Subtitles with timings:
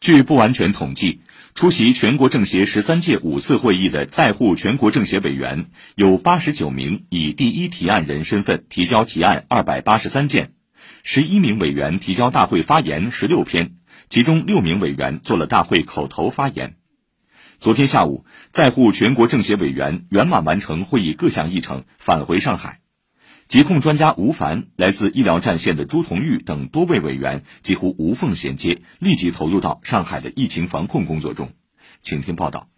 [0.00, 1.20] 据不完全统计，
[1.54, 10.52] 出席全国政协十三届五次会议的在沪全国政协委员有八十九名，以第一提案人身份提交提案二百八十三件，
[11.02, 13.74] 十一名委员提交大会发言十六篇，
[14.08, 16.76] 其中六名委员做了大会口头发言。
[17.58, 22.79] 昨天下午，在沪全国政协委员圆满完成会议各项议程，返回上海。
[23.50, 31.48] 疾控专家吴凡、来自医疗战线的朱同玉等多位委员几乎无缝衔接，立即投入到上海的疫情防控工作中。
[32.00, 32.68] 请听报道。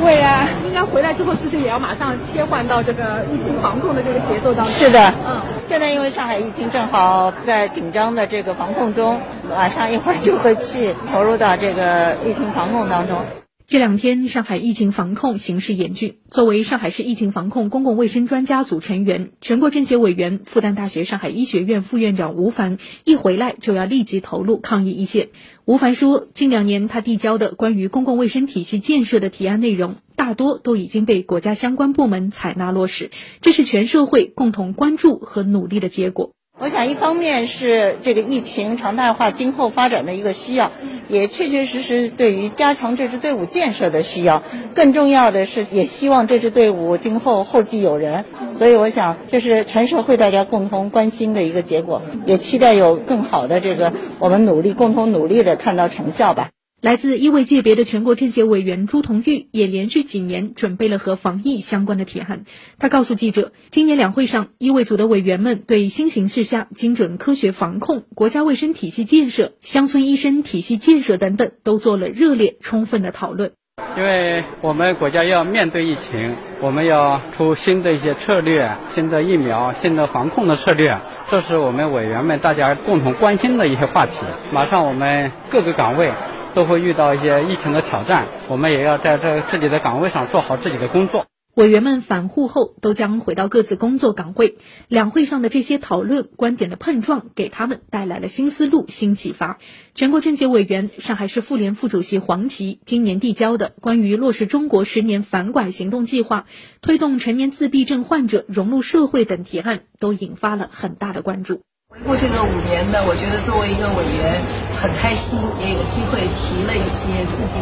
[0.00, 4.72] 会啊，应该回来之后是不是也要马上切换到这个疫情防控的这个节奏当中？
[4.72, 9.20] 是的，嗯，现在因为上海疫情正好在紧张的这个防控中，
[9.50, 13.26] 晚上一会儿就会去投入到这个疫情防控当中。
[13.70, 16.16] 这两天，上海疫情防控形势严峻。
[16.30, 25.28] 作为上海市疫情防控公共卫生专家组成员、全国政协委员、复旦大学上海医学院副院长吴凡一回来就要立即投入抗疫一线。
[25.66, 33.10] 吴凡说，近两年他递交的关于公共卫生体系建设的提案内容，大多都已经被国家相关部门采纳落实，
[33.42, 36.30] 这是全社会共同关注和努力的结果。
[36.60, 40.72] 我想，一方面是这个疫情常态化今后发展的一个需要，
[41.08, 44.42] 也确确实实对于加强这支队伍建设的需要。
[44.74, 48.24] 更重要的是，也希望这支队伍今后后继有人。
[48.50, 56.50] 所以，我想这是全社会大家共同关心的一个结果，也期待有更好的这个我们努力共同努力的看到成效吧。
[56.80, 62.44] 来自医卫界别的全国政协委员朱同玉也连续几年准备了和防疫相关的提案。
[62.78, 73.57] 他告诉记者，今年两会上，医卫组的委员们对新形势下精准科学防控、国家卫生体系建设、乡村医生体系建设等等，都做了热烈充分的讨论。
[73.96, 80.98] 因为我们国家要面对疫情，我们要出新的一些策略、新的疫苗、新的防控的策略，
[81.28, 84.18] 这是我们委员们大家共同关心的一些话题。
[84.52, 86.12] 马上我们各个岗位
[86.54, 91.26] 都会遇到一些疫情的挑战，我们也要在这自己的岗位上做好自己的工作。
[91.58, 94.58] 委员们返沪后都将回到各自工作岗位。
[94.86, 99.58] 两会上的这些讨论、观点的碰撞，给他们带来了新思路、新启发。
[99.92, 106.46] 全国政协委员、上海市妇联副主席黄琦今年递交的关于落实中国十年反拐行动计划、
[106.80, 111.62] 推动成年自闭症患者融入社会等提案，都引发了很大的关注。
[111.88, 114.42] 回顾这个五年呢，我觉得作为一个委员，
[114.80, 117.58] 很开心，也有机会提了一些自己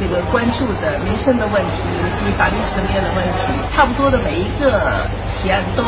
[0.00, 3.52] 这个关注的民生的问题以及法律层面的问题。
[3.74, 5.06] 差不多的每一个
[5.42, 5.82] 提案都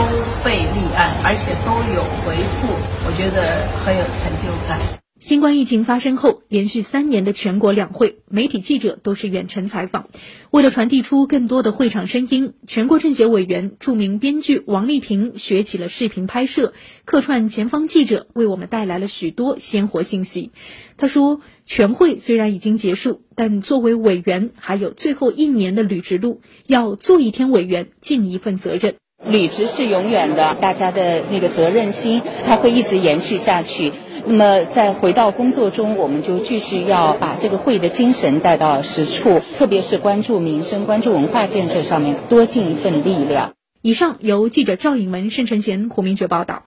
[0.44, 2.68] 被立案，而且都有回复，
[3.06, 5.05] 我觉得很有成就感。
[5.26, 10.08] 新冠疫情发生后，连续三年的全国两会，媒体记者都是远程采访。
[10.52, 20.52] 为了传递出更多的会场声音，全国政协委员、著名编剧王丽萍学起了视频拍摄，客串前方记者，为我们带来了许多鲜活信息。
[20.96, 28.94] 他说：“全会虽然已经结束，但作为委员，还有最后一年的履职路，要做一天委员，尽一份责任。
[29.28, 33.90] 履职是永远的，大家的那个责任心，它会一直延续下去。”
[34.28, 43.54] 那么，在回到工作中，我们就继续要把这个会议的精神带到实处，特别是关注民生、关注文化建设上面，多尽一份力量。
[43.82, 46.64] 以上由记者赵颖文、盛承贤、胡明珏报道。